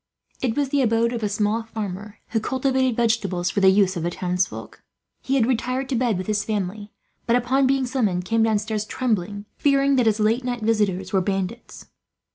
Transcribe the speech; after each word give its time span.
It 0.41 0.57
was 0.57 0.69
the 0.69 0.81
abode 0.81 1.13
of 1.13 1.21
a 1.21 1.29
small 1.29 1.61
farmer, 1.61 2.17
who 2.29 2.39
cultivated 2.39 2.95
vegetables 2.95 3.51
for 3.51 3.59
the 3.59 3.69
use 3.69 3.95
of 3.95 4.01
the 4.01 4.09
townsfolk. 4.09 4.81
He 5.21 5.35
had 5.35 5.45
retired 5.45 5.89
to 5.89 5.95
bed 5.95 6.17
with 6.17 6.25
his 6.25 6.43
family, 6.43 6.91
but 7.27 7.35
upon 7.35 7.67
being 7.67 7.85
summoned 7.85 8.25
came 8.25 8.41
downstairs 8.41 8.85
trembling, 8.85 9.45
fearing 9.57 9.97
that 9.97 10.07
his 10.07 10.19
late 10.19 10.41
visitors 10.43 11.13
were 11.13 11.21
bandits. 11.21 11.85